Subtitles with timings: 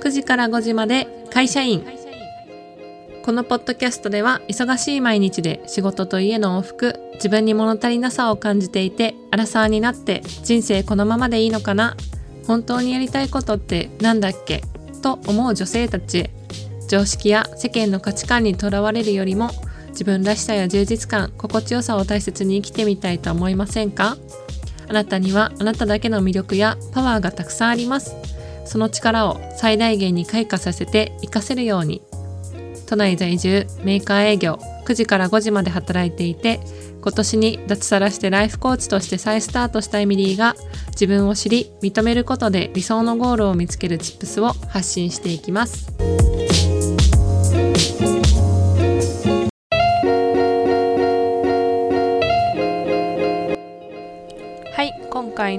[0.00, 1.84] 9時から5時まで会社員。
[3.24, 11.94] このポッドキャストでは忙しい毎日で仕事と家の往復自分に物足りなさを感じていてアラサーになって人生このままでいいのかな
[12.46, 14.62] 本当にやりたいことってなんだっけ
[15.02, 16.18] と思う女性たち。
[16.18, 16.30] へ
[16.88, 19.50] 常識や世間の価値観にとらわれるよりも
[19.90, 24.16] 自分らしさや充実感心地よさを大切に生きてみたいと思いませんか？
[24.88, 28.16] あなたにはあなただけの魅力やパワーがたくさんあります。
[28.68, 32.02] その力を最大限に開花させて活かせるように
[32.86, 36.60] 都内在住メーカー営業9時から5時まで働いていて
[37.00, 40.54] 今年に脱サラしてライフコーチとして再スタートしたエミリーが
[40.90, 46.67] 自分を知り認めることで理想のゴールを見つけるチップスを発信していきます。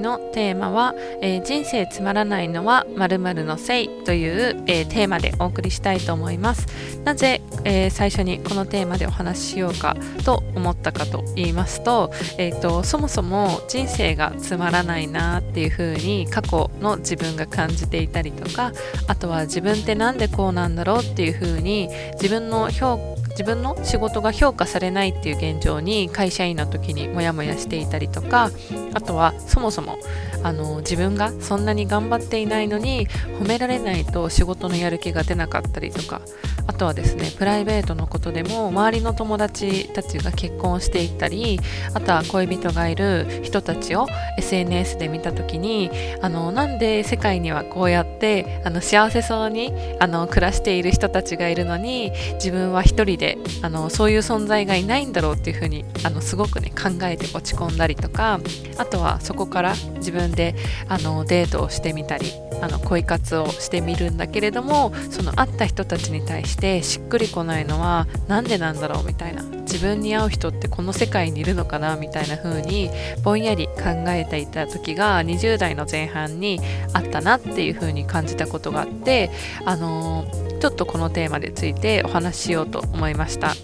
[0.00, 6.66] のテーマは、えー、人生つまらないのは〇〇のせいという、えー、テーマでお送りしたいと思います。
[7.04, 18.72] なぜ、えー、最初にこのテーマでお話ししようかと思ったかと言いますと,、えーと、そもそも人生がつまらないなっていうふうに過去の自分が感じていたりとか
[19.06, 28.50] あとは自分って何でこうなんだろうっていうふうに自分の評自分の仕事が評価されないっていう現状に会社員の時にモヤモヤしていたりとか
[28.94, 29.98] あとはそもそも
[30.42, 33.06] あの自分がそんなに頑張っていないのに
[33.40, 36.22] 褒められないと仕事のやる気が出なかったりとか
[36.66, 41.58] あとはですねプライベートのことでも周りの友達たちが結婚していったり
[41.94, 44.06] あとは恋人がいる人たちを
[44.38, 45.90] SNS で見た時に
[46.22, 58.40] あのなんで世界にはこうやってあの幸せそうにあの暮らしている人たちがいるのに自分は一人であのそういう存在がいないんだろうっていうふうにあのすごくね考えて落ち込んだりとか
[58.80, 60.54] あとはそこから自分で
[60.88, 72.90] あのデートをしてみたりあの恋活をしてみるんだけれどもその会った人たちに対してしっくりこないのは何でなんだろうみたいな自分に合う人ってこの世界にいるのかなみたいな風に
[73.22, 76.58] ぼんやり考えていた時が20代の前半に
[76.94, 79.30] あったなっていう風に感じたことがあって
[79.66, 80.26] あの、
[80.60, 83.54] ちょっとこのテーマでついてお話ししようと思いました。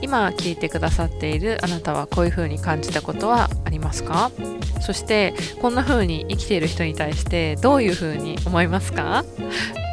[0.00, 4.30] 今聞いてくださっているあなたはこういう風に感じたことはありますか？
[4.80, 9.24] そしてこんな風に生きている人に対してどういう風に思いますか？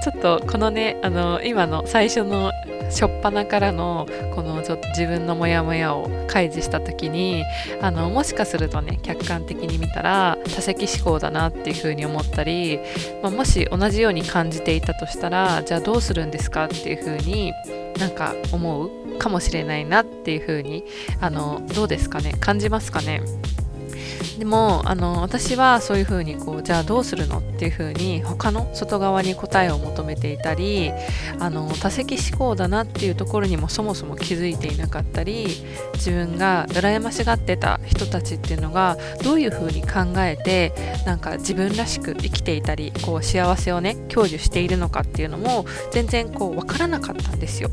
[0.04, 2.52] ちょっとこのねあの今の最初の
[2.86, 7.44] 初っ端からのこのちょっと自分のモヤモヤを開示した時に
[7.82, 12.80] あのもしかするとね客観的に見たら多席思考だなっていう風に思ったり、
[13.24, 17.52] まあ、もし同じように感じていたとしたらじゃあどうするんですかっていう風に
[18.00, 20.84] なんか思うかもしれないなっていう風に
[21.22, 22.34] あのどうですかね？
[22.40, 23.22] 感じますかね？
[24.38, 30.92] でもあの私はそういうふうにこうじゃあどうするのっていうふうに他の外側に答えを求めていたり
[31.40, 35.48] あの多席思考だなっていうところにもそもそも気づいていなかったり
[35.94, 40.74] 自分が羨ましがってた人たちっていうのがどういうふうに考えて
[41.06, 47.70] なんか自分らしく生きていたりこう幸せをね享受しているのかっていうのも全然こう分からなかったんですよ。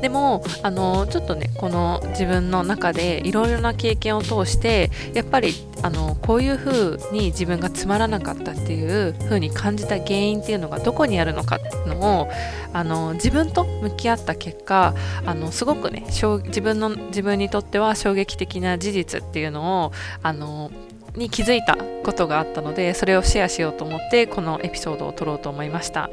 [0.00, 12.28] でもあのちょっとねこの自分の中でいろいろな経験を通してやっぱりあのこういう風に自分がつまらなかったっていう風に感じた原因っていうのがどこにあるのかっていうのを
[12.72, 14.94] あの自分と向き合った結果
[15.24, 20.70] あのすごくね自分の自分にとっては衝撃的な事実っていうのをあの
[21.16, 26.10] に気づいたことがあったのでそれをシェアしようと思ってこのエピソードを撮ろうと思いました。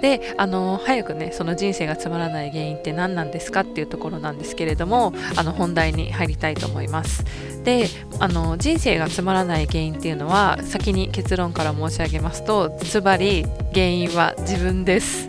[0.00, 7.24] であの早くねその人生がつまらない原因って何なんですかっていうところなんですけれどもあの本題に入りたいと思います。
[7.64, 7.88] で
[8.18, 15.28] あの人生がつまらない原因っていうのは先に結論から申し上げますとつまり原因は自分です。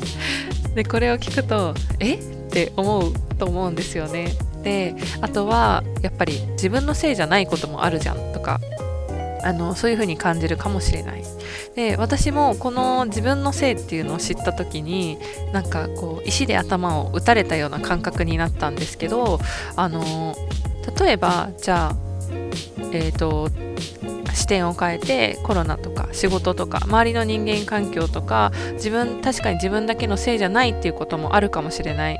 [0.75, 2.15] でこれを聞くとえ？
[2.15, 4.33] って思うと思うんですよね。
[4.63, 8.59] であとはやっぱり自分のせいじゃないこともあるじゃんとか。
[9.43, 11.23] あのそういう風に感じるかもしれない。
[11.75, 15.17] で私もこの自分のせいっていうのを知った時に
[15.53, 19.39] なんかこう石で頭を打たれたような感覚になったんですけど
[19.75, 20.35] あの
[20.99, 21.95] 例えばじゃあ
[22.91, 23.49] えっ、ー、と
[24.33, 32.19] 視点を変えてコロナとか仕事とか周りの人間環境とか自分確かに自分だけのせいじゃないっていうこともあるかもしれない。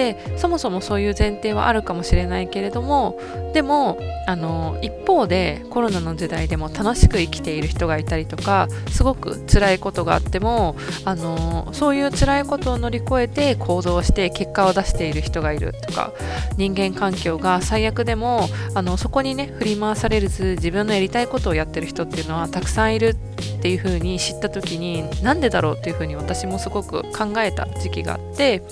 [0.00, 3.20] でそもそもそういう前提はあるかもしれないけれども
[3.52, 10.74] でもあの一方でコロナの時代でも楽しく生きている人がいたりとかすごく辛いことがあっても
[11.04, 16.14] あのそういう辛いことを乗り越えて行動して結果を出している人がいるとか
[16.56, 28.62] 人間環境が最悪でもあのそこにね振り回されず自分のやりたいことをやってる人っていうのはたくさんいるっていう風に知った時になんでだろうっていう風に私もすごく考えた時期があって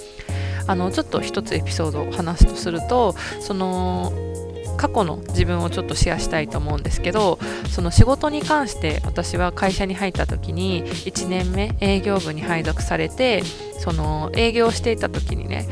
[0.68, 4.12] あのちょっと一つエピソードを話すとするとその
[4.76, 7.38] 過去の自分をちょっとシェアしたいと思うんですけど
[7.68, 13.42] その仕事に関して私は会社に入った時に1年目営業部に配属されて
[13.80, 15.66] その営業していた時にね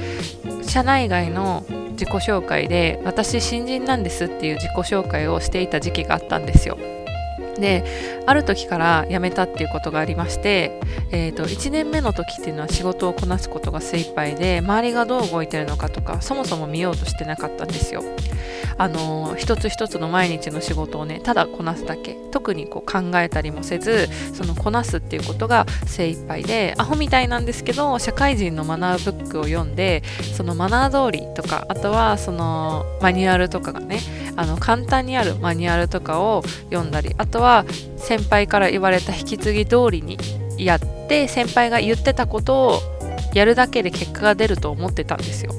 [0.62, 6.95] 社内外の自己紹介で私新人なんですっていう自己紹介をしていた時期があったんですよ。
[7.60, 7.84] で
[8.26, 10.80] ある時から辞めたっていうことがありまして、
[11.10, 18.02] えーと、1年目の時っていうのは仕事をこなすことが精一杯で周りがどう動いてるのかとかそもそも見ようとしてなかったんですよ。
[18.78, 30.02] あの、一つ一つの毎日の仕事をねただこなすだけ特にこう考えたりもせずそのこなすっていうことが精一杯でアホみたいなんですけど社会人のマナーブックを読んで
[30.36, 34.00] そのマナー通りとかあとはそのマニュアルとかがね
[34.36, 37.64] あの簡単にあるマニュアルとかを読んだりあとは
[37.96, 40.18] 先輩から言われた引き継ぎ通りに
[40.58, 42.80] やって先輩が言ってたことを
[43.34, 45.52] やるだけで結果が出ると思ってたんですよ。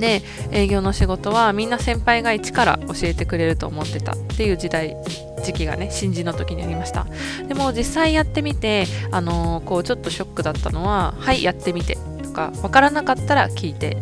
[0.00, 4.96] で営業の仕事はみんな先輩が一から教えてくれると思ってたっていう時代
[5.44, 7.06] 時期がね新人の時にありました。
[7.46, 13.96] でも実際やってみてあのー、こうちょっとショックだったのははいやってみてとか分からなかったら聞いて。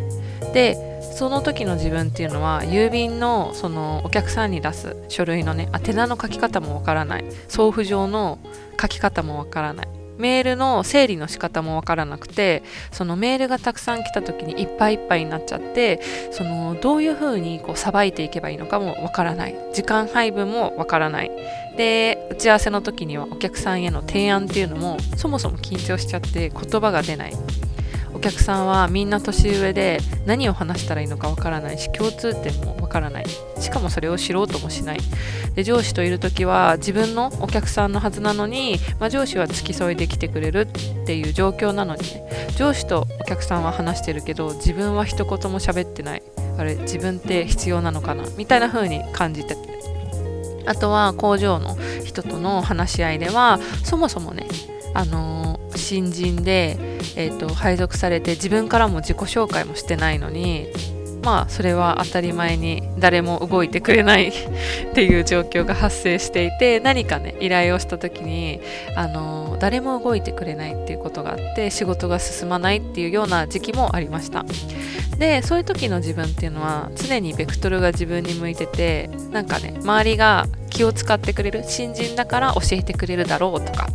[0.53, 7.25] でその時の自分っていうのは郵便のそのお客さんに出す書類のね宛名の書き方もわからない。
[7.49, 8.39] 送付状の
[8.81, 9.89] 書き方もわからない。
[10.19, 19.55] メールの整理の仕方もわからなくてそのメールがたくさん来た時にいっぱいいっぱいになっちゃってそのどういうふうにさばいていけばいいのかもわからない。
[19.73, 21.31] 時間配分もわからない。
[21.77, 27.33] で打ち合わせの時にはお客さんへの提案っていうのもそもそも緊張しちゃって言葉が出ない。
[28.17, 33.27] お客さんはみんな年上で何を話したらいいのかわからないし共通点もわからない。
[33.61, 34.99] しかもそれを知ろうともしない。
[35.55, 40.67] で上司といる時は自分のお客さんのはずなのに、まあ、上司は付き添いで来てくれるっ
[41.05, 42.27] ていう状況なのにね。
[42.57, 46.23] 上司とお客さんは話してるけど自分は一言も喋ってない。
[46.59, 48.25] あれ自分って必要なのかな？
[48.39, 49.57] みたいな風に感じて。
[50.67, 54.49] あとは工場の人との話し合いではそもそもね
[54.97, 60.69] あの、新人でえーと、配属されて自分からも自己紹介もしてないのに
[61.23, 64.33] まあそれは当たり前に誰も動いてくれない っ
[64.95, 68.61] ていう状況が発生していて何かね依頼をした時に
[68.95, 74.45] あの誰も動いてくれないっていうことがあって仕事が進まないっていうような時期もありました。
[75.19, 83.89] でそういう時の自分っていうのは常にベクトルが自分に向いててなんかね周りが気を使ってくれる新人だから教えてくれるだろうとか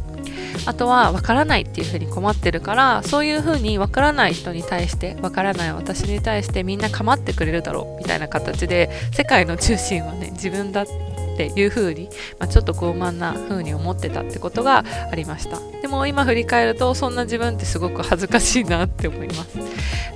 [0.65, 15.59] あとは分からないっていうふうに困ってるからそういうふうに分からない人に対して分からない私に対してみんな構ってくれるだろうみたいな形で世界の中心はね自分だってっていうふうに、まあ、ちょっと傲慢な風に思ってたってことがありました。
[15.81, 19.57] でも今振り返るとそんな自分ってすごく恥ずかしいなって思います。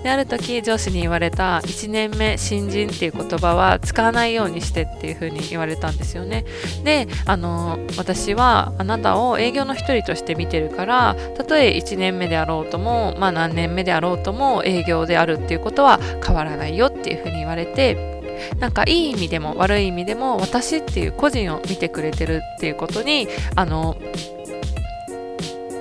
[0.04, 6.46] である時上司に言われた1年目新人っていう言葉は使わないようにしてっていう風に言われたんですよね。
[6.84, 18.15] であの私はあなたを営業の一人として見てるからたとえ1年目であろうともまあ何年目であろうとも営業であるっていうことは変わらないよっていう風に言われて
[18.59, 23.97] なんかいい意味でも悪い意味でも私っていう個人を見てくれてるっていうことにあの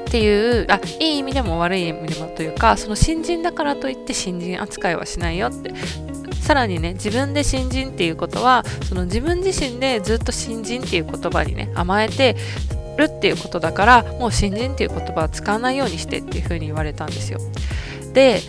[0.08, 5.72] っていうあいい意味でも悪い意味でもというかその新人だからといって新人扱いはしないよって。
[6.44, 12.36] さらにね自分で新人っていうことはその自分自身でずっと新人っていう言葉にね甘えて
[12.98, 17.38] るっていうことだからもう新人っていう言葉は使わないようにしてっていうふうに言われたんですよ。
[18.12, 18.40] で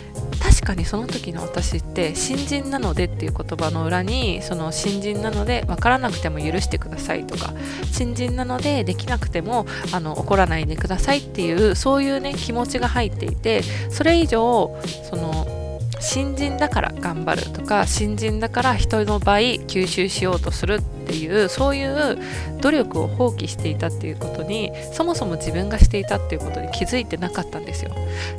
[0.46, 7.52] 確かにその時の私って新人なのでっていう言葉の裏にその新人なので分からなくても許してくださいとか
[7.92, 20.80] 新人なのでできなくてもあの怒らないでくださいっていうそういうね気持ちが入っていてそれ以上その新人だから頑張るとか新人だから人の倍吸収しようとする
[21.16, 22.18] いうそういう
[22.62, 27.92] 努力を放棄していたっていうことにそもそも自分がしていたっていうことに気づいてなかったんですよ。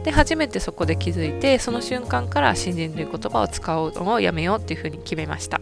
[0.04, 5.60] で初めてそこで気づいてその瞬間から新人という言葉を使うのをやめようっていうふうに決めました。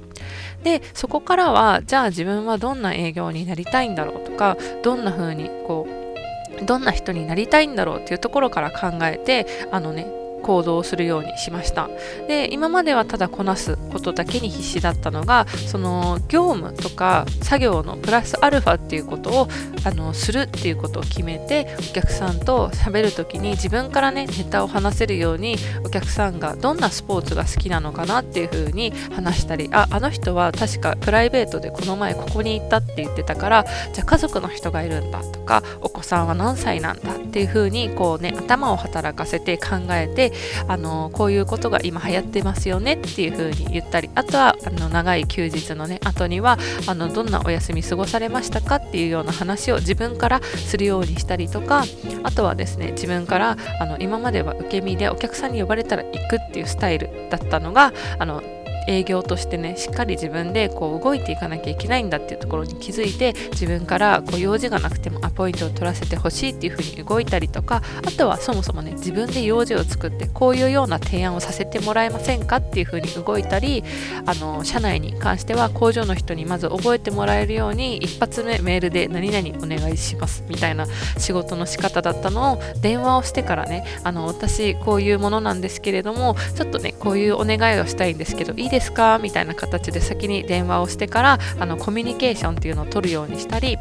[0.62, 11.88] でそこからはじゃあ自分はどんな営業になりたいんだろうとかどんな風にこうどんな人になりたいんだろうっていうところから考えてあのね行動するようにしました。
[12.28, 19.48] で今まではただこなすことだけに必死だったのがその業務とか作業のプラスアルファっていうことを
[19.84, 40.32] あのするっていうことを決めてお客さんと喋る時に自分からねネタを話せるようにお客さんがどんなスポーツが好きなのかなっていう風に話したりああの人は確かプライベートでこの前ここに行ったって言ってたからじゃあ家族の人がいるんだとかお子さんは何歳なんだっていう風にこうね頭を働かせて考えて
[40.68, 51.84] あのこういうことが今流行ってますよねっていう風に言ったりあとはあの長い休日のね後にはあのどんなお休み過ごされましたかっていうような話を自分からするようにしたりとか
[52.22, 58.42] あとはですね自分からあの今までは受け身でお客さんに呼ばれたら行くっていうスタイルだったのがあの
[58.86, 73.84] 営業としてねしっかり自分でこう動いていかなきゃいけないんだっていうところに気づいて自分からこう用事がなくてもアポイントを取らせてほしいっていうふうに動いたりとかあとはそもそもね自分で用事を作ってこういうような提案をさせてもらえませんかっていうふうに動いたり
[74.26, 80.86] あの社内に関しては工場の人にまず覚えてもらえるように一発目メールで何々お願いしますみたいな
[81.18, 89.18] 仕事の仕方だったのを電話をしてからねあの私こういうものなんですけれどもちょっとねこういうお願いをしたいんですけどいいですか？
[89.22, 93.78] みたいな形で先に電話をしてからあのコミュニケーションっていうのを取るようにしたり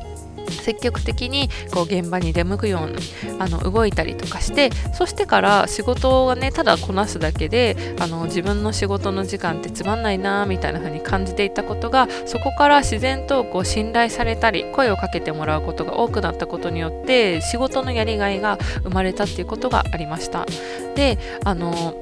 [0.61, 2.97] 積極的にこう現場に出向くように
[3.39, 20.45] あの動いたりとかしてそしてから仕事がねただこなすだけであの自分の仕事の時間ってつまんないなみたいな風に感じていたことがそこから自然とこう信頼されたり声をかけてもらうことが多くなったことによって仕事のやりがいが生まれたっていうことがありました。
[20.95, 21.95] であの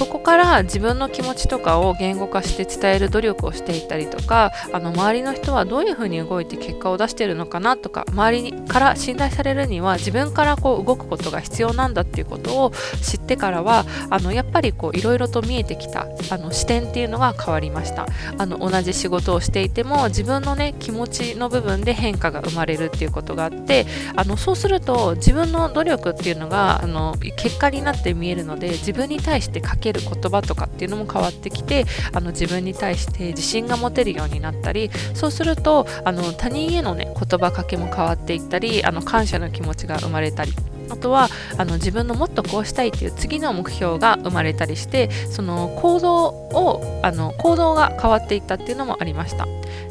[0.00, 18.06] そこから自分の気持ちとかを言語化して伝える努力をしていったりとかあの周りの人はどういうふうに動いて結果を出してるのかなとか周りから信頼されるには自分からこう動くことが必要なんだっていうことを知ってからはあのやっぱりこういろいろと見えてきたあの視点っていうのが変わりました。
[18.38, 40.52] あの同じ仕事をしていても自分のね気持ちの部分で変化が生まれるっていうことがあってあのそうすると自分の努力っていうのがあの結果になって見えるので自分に対してかけける言葉とかっていうのも変わってきてあの自分に対して自信が持てるようになったりそうするとあの他人へのね言葉かけも変わっていったりあの感謝の気持ちが生まれたり
[40.90, 49.46] あとはあの自分のもっとこうしたいっていう次の目標が生まれたりしてその行動をあの行動が変わっていったっていうのもありました。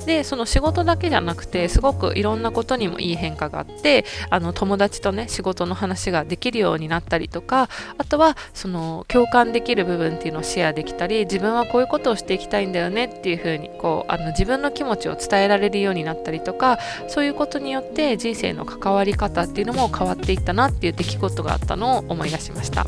[0.10, 22.84] でその仕事だけじゃなくてすごくいろんなことにもいい変化があってあの友達とね仕事の話ができるようになったりとかあとはその共感できる部分っていうのをシェアできたり自分はこういうことをしていきたいんだよねっていうふうにこうあの自分の気持ちを伝えられるようになったりとかそういうことによって人生の関わり方っていうのも変わっていったなっていう出来事があったのを思い出しました。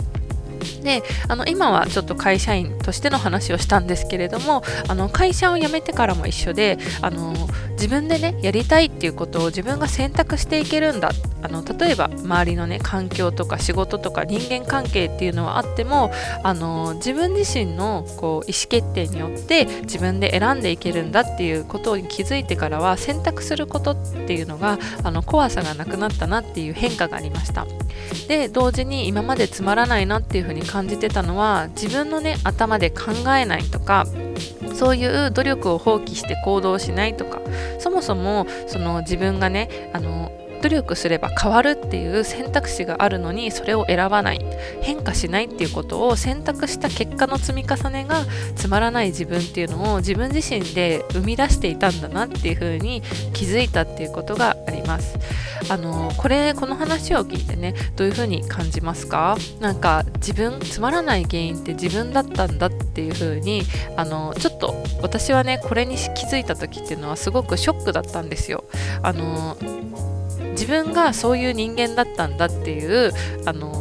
[0.84, 7.34] であの今はちょっと会社員としての話をしたんですけれどもあの会社を辞めてからも一緒であの
[7.72, 11.12] 自分でねやりたいっていうことを自分が選択していけるんだ
[11.44, 16.12] あの例えば周りのね環境とか仕事とか人間関係っていうのはあっても
[16.44, 23.96] あの自分自身のこう意思決定によって自分で選んでいけるんだっていうことに気づいてからは選択することっ
[24.28, 27.66] ていうのがあの怖さがなくなったなっていう変化がありました。
[28.28, 34.06] で同時に今までつまらないなっていうふうに感じてたのは自分のね頭で考えないとか
[34.74, 37.42] そういう努力を放棄して行動しないとか
[37.80, 40.32] そもそもその自分がねあの
[40.62, 44.46] 努力すれば変わるっていう選択肢があるのにそれを選ばない。
[44.82, 48.26] 変化しないっていうことを選択した結果の積み重ねが
[48.56, 53.02] つまらない自分っていうのを自分自身で生み出していたんだなっていうふうに
[53.34, 55.18] 気づいたっていうことがあります。
[55.70, 59.38] あのこれこの話を聞いてねどういうふうに感じますか？
[59.60, 63.64] なんか自分つまらない原因って自分だったんだっていうふうに
[63.96, 68.66] あのちょっと私はねこれに気づいた時っていうのはすごくショックだったんですよ。
[69.04, 69.56] あの
[70.62, 73.12] 自分がそういう人間だったんだっていう
[73.48, 73.72] あの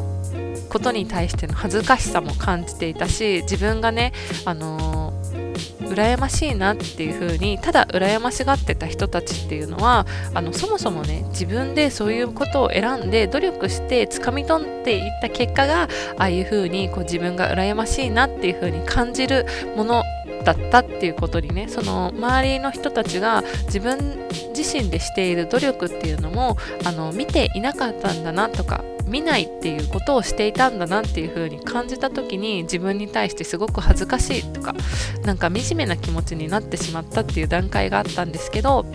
[0.70, 4.12] ことに対しての恥ずかしさも感じていたし自分がね
[4.46, 5.12] あの
[5.80, 19.44] 羨ましいなっていう風にただ羨ましがってた人たちっていうのはあのそもそもね自分でそういうことを選んで努力して掴み取っていった結果がああいう風にこう自分が羨ましいなっていう風に感じる
[19.76, 20.02] もの
[20.44, 23.99] だったっていうことにねその周りの人たちが自分
[24.56, 34.75] 自身でしている努力っていうのもあの見ていなかったんだなとか見ないっていうことをしていたんだなっていう風に感じた時に自分に対してすごく恥ずかしいとか
[35.25, 38.87] なんか惨めな気持ちになってしまったっていう段階があったんですけど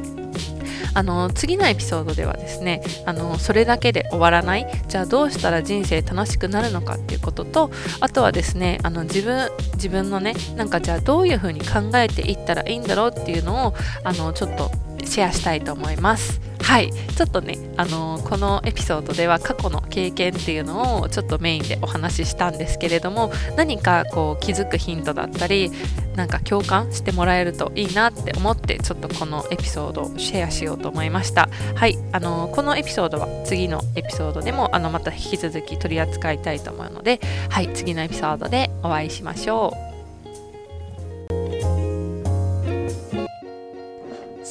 [0.96, 13.74] あの次のエピソードではですねあのそれだけで終わらないじゃあどうしたら人生楽しくなるのかっていうこととあとはですねあの自分自分のねなんかじゃあどういうふうに考えていったらいいんだろうっていうのを
[14.04, 14.72] あのちょっと
[15.04, 16.55] シェアしたいと思います。
[16.66, 16.92] はい。
[16.92, 25.72] ちょっとね、あのー、このエピソードでは過去の経験っていうのをちょっとメインでお話ししたんですけれども何かこう気づくヒントだったり
[26.16, 31.50] なんか共感してもらえるといいなって思ってちょっとこのエピソードをシェアしようと思いました。
[31.76, 32.00] はい。
[32.12, 37.20] あのー、このエピソードは次のエピソードでもあのまた引き続き取り扱いたいと思うので
[37.50, 37.70] はい。
[37.76, 39.85] 次のエピソードでお会いしましょう。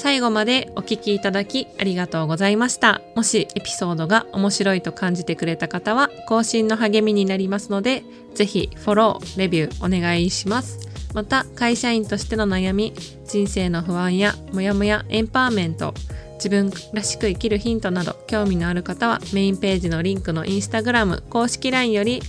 [0.05, 3.01] 最後までお聴きいただきありがとうございました。
[3.17, 10.91] もしエピソードが面白いと感じてくれた方は更新の励みになりますので、ぜひフォロー、レビューお願いします。
[11.15, 12.93] また会社員としての悩み、
[13.27, 15.95] 人生の不安やモヤモヤエンパワーメント、
[16.35, 22.21] 自分らしく生きるヒントなど興味のある方はメインページのリンクのインスタグラム公式 LINE より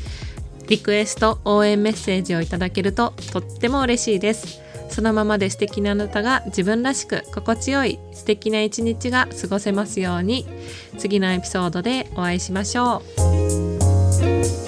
[0.67, 4.61] リクエスト応援メッセージをいただけるととっても嬉しいです。
[4.89, 10.45] そのままで素敵なあなたが自分らしく心地よい素敵な一日が過ごせますように
[10.97, 13.01] 次のエピソードでお会いしましょ
[14.61, 14.64] う。